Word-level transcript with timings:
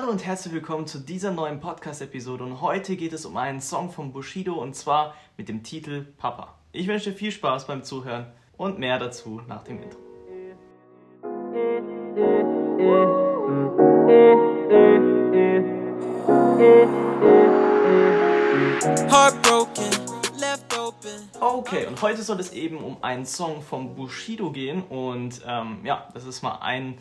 Hallo 0.00 0.12
und 0.12 0.24
herzlich 0.24 0.54
willkommen 0.54 0.86
zu 0.86 1.00
dieser 1.00 1.32
neuen 1.32 1.58
Podcast-Episode 1.58 2.44
und 2.44 2.60
heute 2.60 2.94
geht 2.94 3.12
es 3.12 3.26
um 3.26 3.36
einen 3.36 3.60
Song 3.60 3.90
von 3.90 4.12
Bushido 4.12 4.54
und 4.54 4.76
zwar 4.76 5.16
mit 5.36 5.48
dem 5.48 5.64
Titel 5.64 6.04
Papa. 6.18 6.54
Ich 6.70 6.86
wünsche 6.86 7.10
dir 7.10 7.16
viel 7.16 7.32
Spaß 7.32 7.66
beim 7.66 7.82
Zuhören 7.82 8.26
und 8.56 8.78
mehr 8.78 9.00
dazu 9.00 9.42
nach 9.48 9.64
dem 9.64 9.82
Intro. 9.82 9.98
Okay, 21.40 21.86
und 21.86 22.00
heute 22.00 22.22
soll 22.22 22.38
es 22.38 22.52
eben 22.52 22.78
um 22.78 23.02
einen 23.02 23.26
Song 23.26 23.62
von 23.62 23.96
Bushido 23.96 24.52
gehen 24.52 24.84
und 24.84 25.40
ähm, 25.44 25.80
ja, 25.82 26.06
das 26.14 26.24
ist 26.24 26.42
mal 26.42 26.60
ein 26.60 26.98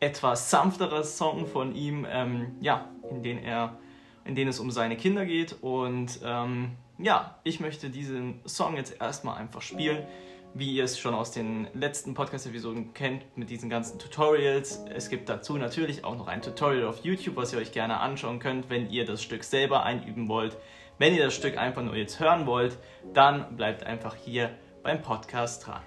etwas 0.00 0.50
sanfterer 0.50 1.04
Song 1.04 1.46
von 1.46 1.74
ihm, 1.74 2.06
ähm, 2.10 2.56
ja, 2.60 2.88
in 3.10 3.22
den 3.22 3.38
er, 3.38 3.78
in 4.24 4.34
den 4.34 4.48
es 4.48 4.58
um 4.58 4.70
seine 4.70 4.96
Kinder 4.96 5.26
geht 5.26 5.56
und 5.60 6.20
ähm, 6.24 6.72
ja, 6.98 7.38
ich 7.44 7.60
möchte 7.60 7.90
diesen 7.90 8.40
Song 8.46 8.76
jetzt 8.76 9.00
erstmal 9.00 9.38
einfach 9.38 9.62
spielen, 9.62 10.06
wie 10.52 10.74
ihr 10.74 10.84
es 10.84 10.98
schon 10.98 11.14
aus 11.14 11.30
den 11.30 11.68
letzten 11.74 12.14
Podcast-Episoden 12.14 12.92
kennt, 12.92 13.24
mit 13.36 13.50
diesen 13.50 13.70
ganzen 13.70 13.98
Tutorials. 13.98 14.84
Es 14.94 15.08
gibt 15.08 15.28
dazu 15.28 15.56
natürlich 15.56 16.04
auch 16.04 16.16
noch 16.16 16.26
ein 16.26 16.42
Tutorial 16.42 16.86
auf 16.86 17.04
YouTube, 17.04 17.36
was 17.36 17.52
ihr 17.52 17.58
euch 17.58 17.72
gerne 17.72 18.00
anschauen 18.00 18.38
könnt, 18.38 18.68
wenn 18.68 18.90
ihr 18.90 19.04
das 19.04 19.22
Stück 19.22 19.44
selber 19.44 19.84
einüben 19.84 20.28
wollt. 20.28 20.56
Wenn 20.98 21.14
ihr 21.14 21.24
das 21.24 21.34
Stück 21.34 21.56
einfach 21.56 21.82
nur 21.82 21.96
jetzt 21.96 22.20
hören 22.20 22.46
wollt, 22.46 22.76
dann 23.14 23.56
bleibt 23.56 23.84
einfach 23.84 24.16
hier 24.16 24.50
beim 24.82 25.00
Podcast 25.00 25.66
dran. 25.66 25.82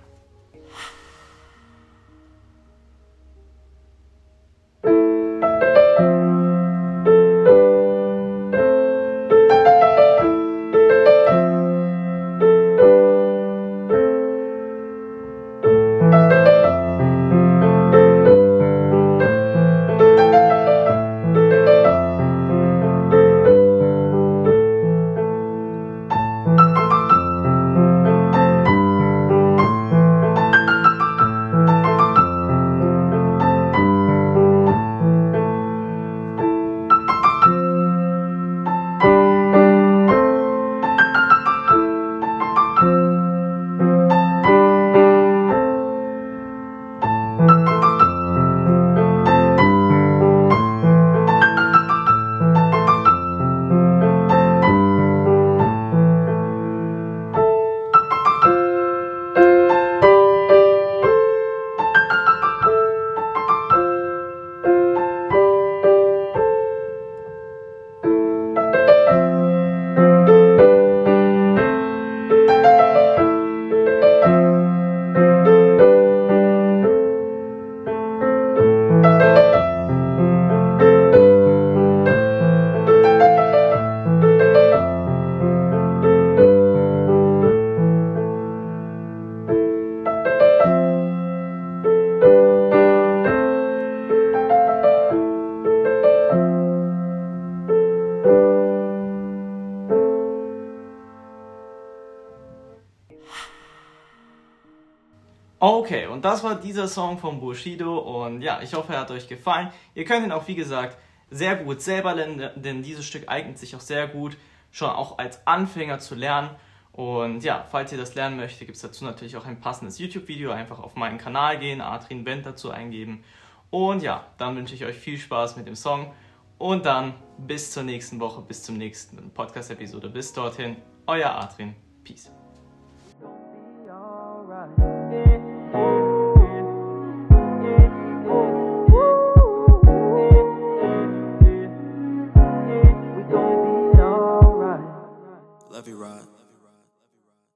Okay, 105.66 106.08
und 106.08 106.26
das 106.26 106.44
war 106.44 106.56
dieser 106.56 106.90
Song 106.90 107.18
von 107.18 107.40
Bushido 107.40 107.98
und 107.98 108.42
ja, 108.42 108.62
ich 108.62 108.74
hoffe, 108.74 108.92
er 108.92 109.00
hat 109.00 109.12
euch 109.12 109.30
gefallen. 109.30 109.70
Ihr 109.96 110.04
könnt 110.04 110.26
ihn 110.26 110.34
auch, 110.34 110.46
wie 110.46 110.56
gesagt, 110.56 110.98
sehr 111.32 111.56
gut 111.56 111.82
selber 111.82 112.14
lernen, 112.14 112.50
denn 112.58 112.84
dieses 112.84 113.06
Stück 113.06 113.30
eignet 113.30 113.58
sich 113.58 113.74
auch 113.74 113.80
sehr 113.80 114.10
gut, 114.10 114.36
schon 114.72 114.90
auch 114.90 115.20
als 115.20 115.48
Anfänger 115.48 116.00
zu 116.00 116.16
lernen. 116.16 116.50
Und 116.92 117.46
ja, 117.46 117.66
falls 117.72 117.94
ihr 117.94 117.98
das 117.98 118.14
lernen 118.14 118.36
möchtet, 118.36 118.68
gibt 118.68 118.76
es 118.76 118.82
dazu 118.82 119.06
natürlich 119.06 119.38
auch 119.38 119.46
ein 119.46 119.62
passendes 119.62 120.00
YouTube-Video. 120.00 120.52
Einfach 120.52 120.80
auf 120.80 120.98
meinen 120.98 121.18
Kanal 121.18 121.58
gehen, 121.60 121.80
Adrian 121.80 122.26
Bent 122.26 122.46
dazu 122.46 122.70
eingeben. 122.70 123.24
Und 123.70 124.04
ja, 124.04 124.28
dann 124.38 124.58
wünsche 124.58 124.76
ich 124.76 124.84
euch 124.84 124.98
viel 124.98 125.18
Spaß 125.18 125.56
mit 125.56 125.66
dem 125.66 125.78
Song. 125.78 126.12
Und 126.58 126.86
dann 126.86 127.14
bis 127.38 127.72
zur 127.72 127.84
nächsten 127.84 128.20
Woche, 128.20 128.42
bis 128.42 128.64
zum 128.64 128.76
nächsten 128.76 129.32
Podcast-Episode. 129.34 130.10
Bis 130.10 130.34
dorthin, 130.34 130.76
euer 131.08 131.30
Adrian. 131.30 131.74
Peace. 132.04 132.30